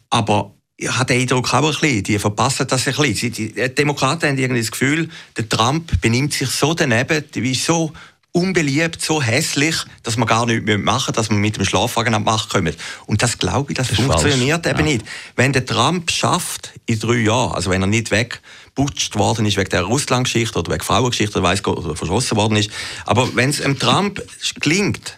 Aber 0.10 0.51
ich 0.77 0.91
habe 0.91 1.05
den 1.05 1.22
Eindruck 1.22 1.53
auch 1.53 1.63
ein 1.63 1.72
bisschen, 1.72 2.03
die 2.03 2.19
verpassen 2.19 2.67
das 2.67 2.88
ein 2.88 2.95
bisschen. 2.95 3.31
Die 3.31 3.53
Demokraten 3.75 4.27
haben 4.27 4.38
irgendwie 4.38 4.62
das 4.62 4.72
Gefühl, 4.72 5.10
der 5.38 5.48
Trump 5.48 6.01
benimmt 6.01 6.34
sich 6.34 6.50
so 6.50 6.74
daneben, 6.74 7.24
ist 7.34 7.65
so 7.65 7.93
unbeliebt, 8.34 9.01
so 9.01 9.22
hässlich, 9.22 9.77
dass 10.03 10.17
man 10.17 10.27
gar 10.27 10.45
nichts 10.45 10.69
machen 10.84 11.13
dass 11.13 11.29
man 11.29 11.39
mit 11.39 11.55
dem 11.55 11.63
Schlafwagen 11.63 12.13
an 12.13 12.24
die 12.24 12.25
Macht 12.25 12.50
kommt. 12.50 12.75
Und 13.05 13.24
das 13.24 13.38
glaube 13.38 13.72
ich, 13.72 13.77
das, 13.77 13.88
das 13.88 13.98
funktioniert 13.98 14.65
falsch. 14.65 14.77
eben 14.77 14.88
ja. 14.88 14.93
nicht. 14.93 15.05
Wenn 15.38 15.53
der 15.53 15.65
Trump 15.65 16.12
schafft, 16.12 16.74
in 16.86 17.00
drei 17.00 17.19
Jahren, 17.19 17.53
also 17.53 17.69
wenn 17.69 17.81
er 17.81 17.88
nicht 17.88 18.12
wegputscht 18.12 19.15
worden 19.15 19.45
ist 19.45 19.55
wegen 19.55 19.69
der 19.69 19.84
Russland-Geschichte 19.84 20.60
oder 20.60 20.74
wegen 20.74 20.84
Frauengeschichte 20.84 21.38
oder 21.39 21.48
weiss 21.48 21.63
Gott, 21.63 21.77
oder 21.77 21.95
verschossen 21.95 22.36
worden 22.36 22.57
ist, 22.57 22.69
aber 23.05 23.34
wenn 23.36 23.51
es 23.51 23.62
dem 23.62 23.79
Trump 23.79 24.22
gelingt, 24.60 25.17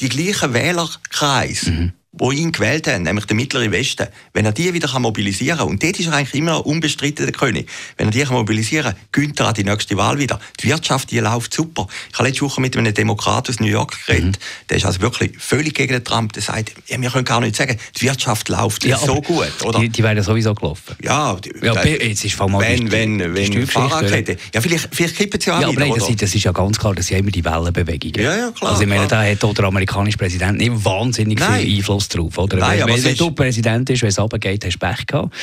die 0.00 0.08
gleichen 0.08 0.52
Wählerkreise 0.52 1.70
mhm 1.70 1.92
die 2.20 2.36
ihn 2.36 2.52
gewählt 2.52 2.88
haben, 2.88 3.02
nämlich 3.02 3.26
der 3.26 3.36
Mittlere 3.36 3.70
Westen, 3.70 4.08
wenn 4.32 4.44
er 4.44 4.52
die 4.52 4.72
wieder 4.72 4.98
mobilisieren 4.98 5.58
kann, 5.58 5.68
und 5.68 5.82
dort 5.82 5.98
ist 5.98 6.06
er 6.06 6.14
eigentlich 6.14 6.34
immer 6.34 6.64
unbestritten 6.66 7.26
der 7.26 7.32
König, 7.32 7.68
wenn 7.96 8.08
er 8.08 8.12
die 8.12 8.24
mobilisieren 8.24 8.92
kann, 8.92 9.00
gönnt 9.12 9.40
er 9.40 9.48
an 9.48 9.54
die 9.54 9.64
nächste 9.64 9.96
Wahl 9.96 10.18
wieder. 10.18 10.40
Die 10.60 10.68
Wirtschaft, 10.68 11.10
die 11.10 11.18
läuft 11.18 11.52
super. 11.52 11.86
Ich 12.10 12.18
habe 12.18 12.28
letzte 12.28 12.42
Woche 12.42 12.60
mit 12.60 12.76
einem 12.76 12.92
Demokrat 12.92 13.48
aus 13.48 13.60
New 13.60 13.66
York 13.66 13.96
geredet, 14.06 14.24
mhm. 14.26 14.66
der 14.70 14.76
ist 14.78 14.86
also 14.86 15.00
wirklich 15.00 15.32
völlig 15.38 15.74
gegen 15.74 15.92
den 15.92 16.04
Trump, 16.04 16.32
der 16.32 16.42
sagt, 16.42 16.72
ja, 16.86 17.00
wir 17.00 17.10
können 17.10 17.24
gar 17.24 17.40
nicht 17.40 17.56
sagen, 17.56 17.78
die 17.96 18.02
Wirtschaft 18.02 18.48
läuft 18.48 18.84
ja, 18.84 18.98
so 18.98 19.20
gut. 19.20 19.52
Oder? 19.64 19.80
Die, 19.80 19.88
die 19.88 20.02
wären 20.02 20.22
sowieso 20.22 20.54
gelaufen. 20.54 20.96
Ja, 21.02 21.34
die, 21.34 21.52
ja 21.62 21.84
jetzt 21.84 22.24
ist 22.24 22.34
vor 22.34 22.46
wenn, 22.60 22.90
wenn, 22.90 23.20
wenn, 23.20 23.34
wenn 23.34 23.66
Fahrradkette, 23.66 24.36
ja, 24.54 24.60
vielleicht, 24.60 24.88
vielleicht 24.92 25.16
kippen 25.16 25.40
sie 25.40 25.50
ja, 25.50 25.60
ja 25.60 25.70
wieder, 25.70 25.82
aber 25.82 25.90
nein, 25.96 25.98
das, 25.98 26.16
das, 26.16 26.34
ist 26.34 26.44
ja 26.44 26.52
ganz 26.52 26.78
klar, 26.78 26.94
das 26.94 27.06
sind 27.06 27.18
immer 27.18 27.30
die 27.30 27.44
Wellenbewegungen. 27.44 28.20
Ja, 28.20 28.36
ja, 28.36 28.50
klar. 28.52 28.72
Also 28.72 28.82
ich 28.82 28.88
meine, 28.88 29.06
da 29.06 29.24
hat 29.24 29.44
auch 29.44 29.54
der 29.54 29.64
amerikanische 29.66 30.18
Präsident 30.18 30.58
nicht 30.58 30.84
wahnsinnig 30.84 31.38
nein. 31.38 31.62
viel 31.62 31.76
Einfluss 31.78 32.05
drauf, 32.08 32.38
oder? 32.38 32.56
Nein, 32.56 32.82
wenn, 32.86 33.04
wenn 33.04 33.16
du 33.16 33.30
Präsident 33.30 33.86
bist, 33.86 34.02
wenn 34.02 34.08
es 34.08 34.18
runtergeht, 34.18 34.64
hast 34.64 34.74
du 34.74 34.78
Pech 34.78 35.06
gehabt. 35.06 35.34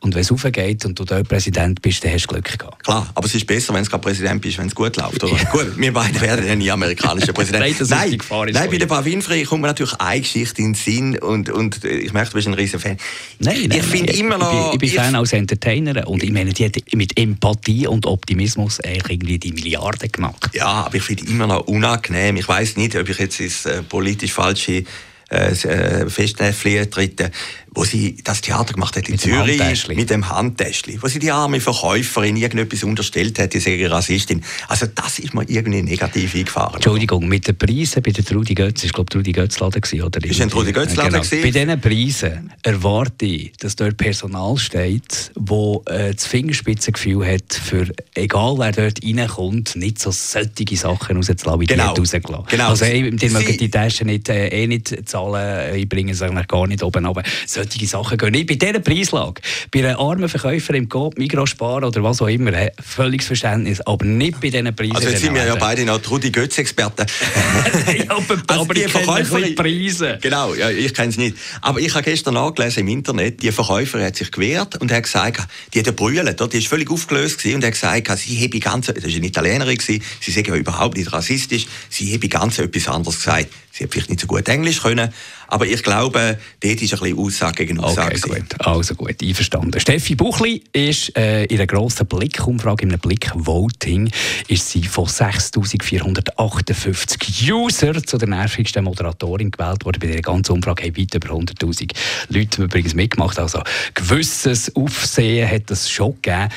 Und 0.00 0.14
wenn 0.14 0.22
es 0.22 0.30
raufgeht 0.30 0.84
und 0.84 0.98
du 0.98 1.04
dort 1.04 1.28
Präsident 1.28 1.80
bist, 1.82 2.04
dann 2.04 2.12
hast 2.12 2.26
du 2.26 2.34
Glück 2.34 2.58
gehabt. 2.58 2.84
Klar, 2.84 3.10
aber 3.14 3.26
es 3.26 3.34
ist 3.34 3.46
besser, 3.46 3.74
wenn 3.74 3.84
du 3.84 3.90
gerade 3.90 4.02
Präsident 4.02 4.40
bist, 4.40 4.58
wenn 4.58 4.66
es 4.66 4.74
gut 4.74 4.96
läuft. 4.96 5.22
Oder? 5.22 5.36
gut, 5.50 5.76
wir 5.76 5.92
beide 5.92 6.20
werden 6.20 6.46
ja 6.46 6.54
nie 6.54 6.70
amerikanischer 6.70 7.32
Präsident. 7.32 7.62
nein, 7.64 7.74
das 7.78 7.90
nein, 7.90 8.12
ist 8.14 8.30
nein, 8.30 8.48
nein 8.52 8.70
bei 8.70 8.78
der 8.78 8.88
Frau 8.88 9.04
Winfrey 9.04 9.44
kommt 9.44 9.62
mir 9.62 9.68
natürlich 9.68 9.94
eine 9.94 10.20
Geschichte 10.20 10.62
in 10.62 10.72
den 10.72 10.74
Sinn 10.74 11.18
und, 11.18 11.50
und 11.50 11.84
ich 11.84 12.12
merke, 12.12 12.30
du 12.30 12.34
bist 12.36 12.48
ein 12.48 12.54
riesen 12.54 12.80
Fan. 12.80 12.96
Nein, 13.38 13.66
nein, 13.68 13.78
ich 13.78 13.84
finde 13.84 14.12
immer 14.14 14.38
noch... 14.38 14.72
Ich 14.72 14.78
bin, 14.78 14.88
ich 14.88 14.94
bin 14.94 15.04
Fan 15.04 15.14
als 15.14 15.32
Entertainer 15.32 16.06
und 16.08 16.22
ich 16.22 16.32
meine, 16.32 16.52
die 16.52 16.64
hat 16.64 16.76
mit 16.94 17.18
Empathie 17.18 17.86
und 17.86 18.06
Optimismus 18.06 18.78
irgendwie 18.84 19.38
die 19.38 19.52
Milliarden 19.52 20.10
gemacht. 20.10 20.50
Ja, 20.52 20.66
aber 20.66 20.96
ich 20.96 21.02
finde 21.02 21.24
immer 21.26 21.46
noch 21.46 21.66
unangenehm. 21.66 22.36
Ich 22.36 22.48
weiß 22.48 22.76
nicht, 22.76 22.96
ob 22.96 23.08
ich 23.08 23.18
jetzt 23.18 23.40
ins 23.40 23.66
äh, 23.66 23.82
politisch 23.82 24.32
falsche 24.32 24.84
äh, 25.32 25.52
äh 25.52 26.08
Festnäpfchen 26.08 26.90
treten 26.90 27.30
wo 27.74 27.84
sie 27.84 28.16
das 28.22 28.40
Theater 28.42 28.74
gemacht 28.74 28.96
hat 28.96 29.08
in 29.08 29.12
mit 29.12 29.20
Zürich 29.20 29.58
dem 29.58 29.96
mit 29.96 30.10
dem 30.10 30.28
Handtäschli, 30.28 30.98
wo 31.00 31.08
sie 31.08 31.18
die 31.18 31.30
arme 31.30 31.60
Verkäuferin 31.60 32.36
irgendetwas 32.36 32.84
unterstellt 32.84 33.38
hat, 33.38 33.54
die 33.54 33.60
sei 33.60 33.86
Rassistin. 33.86 34.42
Also 34.68 34.86
das 34.86 35.18
ist 35.18 35.32
mir 35.32 35.48
irgendwie 35.48 35.82
negativ 35.82 36.34
eingefahren. 36.34 36.74
Entschuldigung, 36.74 37.26
mit 37.26 37.48
den 37.48 37.56
Preisen 37.56 38.02
bei 38.02 38.10
der 38.10 38.24
Trudi 38.24 38.54
Götz, 38.54 38.84
ich 38.84 38.92
glaube 38.92 39.08
Trudi 39.10 39.32
Götz 39.32 39.58
Laden 39.58 39.82
oder? 40.02 40.24
Ist 40.24 40.40
ein 40.40 40.50
Trudi 40.50 40.72
Götz 40.72 40.96
Laden 40.96 41.22
genau. 41.22 41.42
Bei 41.42 41.50
diesen 41.50 41.80
Preisen 41.80 42.52
erwarte 42.62 43.24
ich, 43.24 43.52
dass 43.58 43.76
dort 43.76 43.96
Personal 43.96 44.56
steht, 44.58 45.32
wo 45.34 45.82
äh, 45.86 46.14
das 46.14 46.26
Fingerspitzengefühl 46.26 47.26
hat, 47.26 47.54
für 47.54 47.86
egal 48.14 48.56
wer 48.58 48.72
dort 48.72 49.00
reinkommt, 49.02 49.76
nicht 49.76 49.98
so 49.98 50.10
solche 50.10 50.76
Sachen 50.76 51.16
rauszulassen, 51.16 51.60
wie 51.60 51.66
genau. 51.66 51.94
die 51.94 52.00
rausgelassen. 52.00 52.46
Genau. 52.48 52.68
Also 52.68 52.84
die 52.84 53.28
mögen 53.30 53.56
die 53.56 53.70
Taschen 53.70 54.08
nicht, 54.08 54.28
äh, 54.28 54.48
eh 54.48 54.66
nicht 54.66 55.08
zahlen, 55.08 55.74
ich 55.74 55.88
bringe 55.88 56.14
sie 56.14 56.28
gar 56.46 56.66
nicht 56.66 56.82
oben 56.82 57.06
runter 57.06 57.22
solche 57.70 57.86
Sachen 57.86 58.18
gehen. 58.18 58.32
Nicht 58.32 58.46
bei 58.46 58.54
dieser 58.54 58.80
Preislage. 58.80 59.40
Bei 59.70 59.80
einem 59.80 59.98
armen 59.98 60.28
Verkäufer 60.28 60.74
im 60.74 60.88
Coop, 60.88 61.18
Migros 61.18 61.50
sparen 61.50 61.84
oder 61.84 62.02
was 62.02 62.20
auch 62.22 62.28
immer, 62.28 62.52
völliges 62.82 63.26
Verständnis, 63.26 63.80
aber 63.80 64.04
nicht 64.04 64.40
bei 64.40 64.50
diesen 64.50 64.74
Preisen. 64.74 64.96
Also 64.96 65.08
jetzt 65.08 65.20
sind 65.20 65.34
wir 65.34 65.44
ja 65.44 65.54
beide 65.56 65.84
noch 65.84 66.00
Trudi 66.00 66.30
Götz-Experten. 66.30 67.06
ja, 67.98 68.10
aber, 68.10 68.42
also 68.46 68.62
aber 68.62 68.74
die 68.74 69.54
Preise. 69.54 70.18
Genau, 70.20 70.54
ja, 70.54 70.70
ich 70.70 70.94
kenne 70.94 71.10
es 71.10 71.16
nicht. 71.16 71.36
Aber 71.60 71.80
ich 71.80 71.94
habe 71.94 72.04
gestern 72.04 72.34
nachgelesen 72.34 72.80
im 72.80 72.88
Internet, 72.88 73.42
die 73.42 73.52
Verkäuferin 73.52 74.06
hat 74.06 74.16
sich 74.16 74.30
gewehrt 74.30 74.80
und 74.80 74.92
hat 74.92 75.04
gesagt, 75.04 75.46
die 75.74 75.80
hat 75.80 75.96
brüllt, 75.96 76.52
die 76.52 76.58
ist 76.58 76.68
völlig 76.68 76.90
aufgelöst 76.90 77.44
und 77.44 77.64
hat 77.64 77.72
gesagt, 77.72 78.18
sie 78.18 78.42
habe 78.42 78.58
ganz, 78.60 78.86
das 78.86 79.02
war 79.02 79.10
eine 79.10 79.26
Italienerin, 79.26 79.78
sie 79.80 80.02
sei 80.20 80.42
ja 80.46 80.54
überhaupt 80.54 80.96
nicht 80.96 81.12
rassistisch, 81.12 81.66
sie 81.88 82.12
habe 82.14 82.28
ganz 82.28 82.58
etwas 82.58 82.88
anderes 82.88 83.18
gesagt. 83.18 83.48
Sie 83.74 83.84
hat 83.84 83.92
vielleicht 83.92 84.10
nicht 84.10 84.20
so 84.20 84.26
gut 84.26 84.46
Englisch 84.48 84.82
können, 84.82 85.12
aber 85.52 85.66
ich 85.66 85.82
glaube, 85.82 86.38
dort 86.60 86.80
ist 86.80 86.94
ein 86.94 87.00
bisschen 87.00 87.18
Aussage 87.18 87.66
gegen 87.66 87.78
Aussage. 87.78 88.18
Okay, 88.24 88.40
gut. 88.40 88.66
Also 88.66 88.94
gut, 88.94 89.22
einverstanden. 89.22 89.78
Steffi 89.78 90.14
Buchli 90.14 90.64
ist 90.72 91.14
äh, 91.14 91.44
in 91.44 91.58
einer 91.58 91.66
grossen 91.66 92.06
Blickumfrage, 92.06 92.84
in 92.84 92.88
einem 92.88 93.00
Blick-Voting, 93.00 94.10
ist 94.48 94.70
sie 94.70 94.84
von 94.84 95.04
6'458 95.04 97.52
User 97.52 98.02
zu 98.02 98.16
der 98.16 98.28
nervigsten 98.28 98.82
Moderatorin 98.82 99.50
gewählt 99.50 99.84
worden. 99.84 99.98
Bei 100.00 100.06
dieser 100.06 100.22
ganzen 100.22 100.52
Umfrage 100.52 100.84
haben 100.84 100.96
weit 100.96 101.14
über 101.14 101.28
100'000 101.28 101.92
Leute 102.30 102.62
übrigens 102.62 102.94
mitgemacht. 102.94 103.38
Also 103.38 103.62
gewisses 103.92 104.74
Aufsehen 104.74 105.50
hat 105.50 105.70
es 105.70 105.90
schon 105.90 106.14
gegeben 106.22 106.48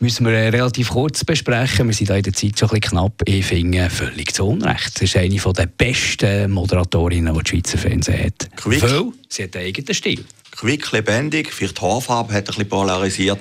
müssen 0.00 0.26
wir 0.26 0.32
relativ 0.32 0.90
kurz 0.90 1.24
besprechen. 1.24 1.86
Wir 1.86 1.94
sind 1.94 2.10
da 2.10 2.16
in 2.16 2.22
der 2.22 2.32
Zeit 2.32 2.58
schon 2.58 2.68
ein 2.70 2.80
bisschen 2.80 2.98
knapp. 2.98 3.22
Ich 3.26 3.44
finde 3.44 3.90
völlig 3.90 4.34
zu 4.34 4.46
Unrecht. 4.46 4.98
Sie 4.98 5.04
ist 5.04 5.16
eine 5.16 5.38
der 5.38 5.66
besten 5.66 6.50
Moderatorinnen, 6.50 7.34
die 7.34 7.42
die 7.42 7.50
Schweizer 7.50 7.78
Fernsehen 7.78 8.24
hat. 8.24 8.56
Quick. 8.56 8.82
Weil 8.82 9.12
sie 9.28 9.44
hat 9.44 9.56
einen 9.56 9.66
eigenen 9.66 9.94
Stil 9.94 10.24
quick, 10.52 10.92
lebendig, 10.92 11.52
vielleicht 11.52 11.78
die 11.78 11.82
Haarfarbe 11.82 12.32
hat 12.32 12.42
ein 12.42 12.46
bisschen 12.46 12.68
polarisiert. 12.68 13.38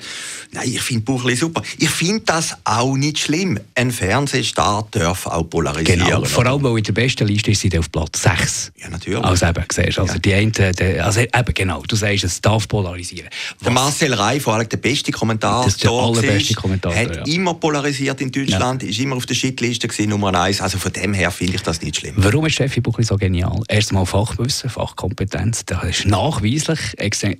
Nein, 0.51 0.67
ich 0.67 0.81
finde 0.81 1.03
Buchli 1.03 1.35
super. 1.35 1.61
Ich 1.77 1.91
finde 1.91 2.21
das 2.25 2.55
auch 2.63 2.95
nicht 2.95 3.19
schlimm. 3.19 3.59
Ein 3.75 3.91
Fernsehstar 3.91 4.87
darf 4.89 5.27
auch 5.27 5.43
polarisieren. 5.43 6.05
Genau, 6.05 6.25
vor 6.25 6.43
allem, 6.47 6.63
weil 6.63 6.79
in 6.79 6.83
der 6.83 6.93
besten 6.93 7.27
Liste 7.27 7.51
ist 7.51 7.61
sie 7.61 7.77
auf 7.77 7.91
Platz 7.91 8.23
6. 8.23 8.71
Ja, 8.81 8.89
natürlich. 8.89 9.23
Also 9.23 9.45
eben, 9.45 9.63
siehst, 9.71 9.99
also 9.99 10.13
ja. 10.13 10.19
die 10.19 10.33
einen, 10.33 10.51
die, 10.51 10.99
also 10.99 11.19
eben 11.19 11.53
genau, 11.53 11.83
du 11.87 11.95
sagst, 11.95 12.23
es 12.23 12.41
darf 12.41 12.67
polarisieren. 12.67 13.29
Was, 13.59 13.63
der 13.63 13.71
Marcel 13.71 14.13
Reif, 14.15 14.43
vor 14.43 14.55
allem 14.55 14.67
der 14.67 14.77
beste 14.77 15.11
Kommentator, 15.11 15.65
das 15.65 15.75
ist 15.75 15.83
der 15.83 15.91
allerbeste 15.91 16.55
Kommentator, 16.55 16.97
hat 16.97 17.15
ja. 17.15 17.35
immer 17.35 17.53
polarisiert 17.53 18.19
in 18.19 18.31
Deutschland, 18.31 18.81
ja. 18.81 18.89
ist 18.89 18.99
immer 18.99 19.17
auf 19.17 19.27
der 19.27 19.35
Shitliste 19.35 19.87
gewesen, 19.87 20.09
Nummer 20.09 20.33
1. 20.33 20.61
Also 20.61 20.79
von 20.79 20.91
dem 20.91 21.13
her 21.13 21.29
finde 21.29 21.55
ich 21.55 21.61
das 21.61 21.79
nicht 21.83 21.97
schlimm. 21.97 22.15
Warum 22.17 22.47
ist 22.47 22.53
Steffi 22.53 22.81
Buchli 22.81 23.03
so 23.03 23.17
genial? 23.17 23.61
Erstmal 23.67 24.07
Fachwissen, 24.07 24.71
Fachkompetenz, 24.71 25.63
das 25.65 25.83
ist 25.83 26.05
nachweislich 26.07 26.79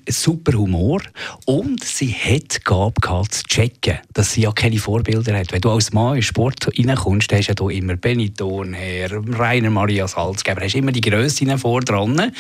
super 0.08 0.58
Humor 0.58 1.02
und 1.46 1.84
sie 1.84 2.12
hat 2.12 2.64
Gabe 2.66 2.94
gehabt 3.02 3.34
zu 3.34 3.44
checken, 3.44 4.00
dass 4.14 4.34
sie 4.34 4.42
ja 4.42 4.52
keine 4.52 4.78
Vorbilder 4.78 5.38
hat. 5.38 5.52
Wenn 5.52 5.62
du 5.62 5.72
als 5.72 5.94
Mann 5.94 6.18
in 6.18 6.22
Sport 6.22 6.68
reinkommst, 6.68 7.32
hast 7.32 7.60
du 7.60 7.70
immer 7.70 7.96
Benny 7.96 8.30
Thurnherr, 8.32 9.22
Rainer 9.38 9.70
Maria 9.70 10.08
Salzgeber, 10.08 10.62
hast 10.62 10.76
immer 10.76 10.92
die 10.92 11.02
Grössinnen 11.02 11.58
vor 11.58 11.82
dran 11.82 12.32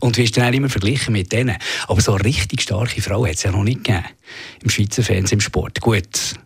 und 0.00 0.16
wirst 0.16 0.36
dann 0.36 0.48
auch 0.48 0.56
immer 0.56 0.68
verglichen 0.68 1.12
mit 1.12 1.32
denen. 1.32 1.56
Aber 1.88 2.00
so 2.00 2.14
eine 2.14 2.24
richtig 2.24 2.62
starke 2.62 3.02
Frau 3.02 3.26
hat 3.26 3.34
es 3.34 3.42
ja 3.42 3.50
noch 3.50 3.64
nicht 3.64 3.84
gegeben 3.84 4.04
im 4.62 4.70
Schweizer 4.70 5.02
Fernsehen, 5.02 5.38
im 5.38 5.40
Sport. 5.40 5.80
Gut, 5.80 6.36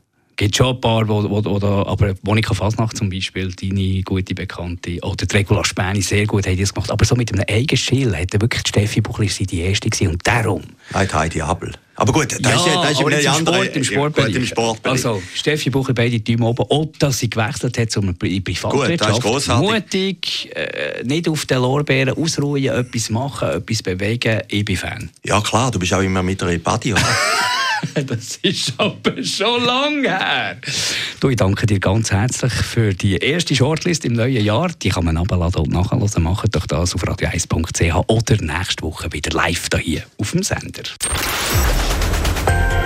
gibt 0.40 0.56
schon 0.56 0.74
ein 0.74 0.80
paar, 0.80 1.06
wo, 1.06 1.22
wo, 1.28 1.44
wo 1.44 1.58
da, 1.58 1.82
aber 1.84 2.14
Monika 2.22 2.54
Fasnacht 2.54 2.96
zum 2.96 3.10
Beispiel, 3.10 3.52
deine 3.52 4.02
gute 4.02 4.34
Bekannte, 4.34 4.98
oder 5.02 5.26
die 5.26 5.36
Regula 5.36 5.62
Späni, 5.64 6.00
sehr 6.00 6.26
gut 6.26 6.46
haben 6.46 6.58
das 6.58 6.72
gemacht. 6.72 6.90
Aber 6.90 7.04
so 7.04 7.14
mit 7.14 7.30
einem 7.30 7.44
eigenen 7.46 7.76
Schild 7.76 8.16
hat 8.16 8.32
wirklich 8.40 8.62
Steffi 8.66 9.02
Buchli 9.02 9.28
die 9.28 9.60
erste 9.60 9.90
gewesen. 9.90 10.12
Und 10.12 10.26
darum... 10.26 10.62
Heidi 10.94 11.42
Abel. 11.42 11.72
Aber 12.00 12.14
gut, 12.14 12.32
das 12.32 12.40
ja, 12.40 12.56
ist, 12.56 12.66
das 12.66 12.90
ist 12.92 13.00
aber 13.00 13.20
im, 13.20 13.28
andere, 13.28 13.54
Sport, 13.54 13.76
im 13.76 13.84
Sportbereich. 13.84 14.34
Im 14.34 14.46
Sportbereich. 14.46 14.92
Also, 15.04 15.22
Steffi 15.34 15.68
Bucher, 15.68 15.92
beide 15.92 16.18
Team 16.18 16.42
oben. 16.42 16.64
Ob 16.70 16.98
dass 16.98 17.18
sie 17.18 17.28
gewechselt 17.28 17.76
hat 17.76 17.90
zum 17.90 18.16
Privatwirtschaft. 18.16 19.22
Gut, 19.22 19.48
Mutig, 19.48 20.50
äh, 20.56 21.04
nicht 21.04 21.28
auf 21.28 21.44
den 21.44 21.58
Lorbeeren 21.58 22.16
ausruhen, 22.16 22.64
etwas 22.64 23.10
machen, 23.10 23.50
etwas 23.50 23.82
bewegen. 23.82 24.40
Ich 24.48 24.64
bin 24.64 24.78
Fan. 24.78 25.10
Ja 25.26 25.42
klar, 25.42 25.70
du 25.70 25.78
bist 25.78 25.92
auch 25.92 26.00
immer 26.00 26.22
mit 26.22 26.42
einer 26.42 26.58
Party, 26.58 26.94
das 28.06 28.36
ist 28.42 28.72
aber 28.78 29.22
schon 29.22 29.62
lange 29.62 30.08
her. 30.08 30.56
Du, 31.20 31.28
ich 31.28 31.36
danke 31.36 31.66
dir 31.66 31.80
ganz 31.80 32.10
herzlich 32.10 32.52
für 32.52 32.94
die 32.94 33.16
erste 33.16 33.54
Shortlist 33.54 34.06
im 34.06 34.14
neuen 34.14 34.42
Jahr. 34.42 34.70
Die 34.82 34.88
kann 34.88 35.04
man 35.04 35.18
abladen 35.18 35.62
und 35.62 35.70
nachhören. 35.70 36.22
Macht 36.22 36.54
doch 36.56 36.66
das 36.66 36.94
auf 36.94 37.04
radio1.ch 37.04 38.04
oder 38.08 38.36
nächste 38.42 38.82
Woche 38.84 39.12
wieder 39.12 39.32
live 39.32 39.68
hier 39.82 40.02
auf 40.18 40.30
dem 40.30 40.42
Sender. 40.42 40.84